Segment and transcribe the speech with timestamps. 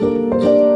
[0.00, 0.69] Música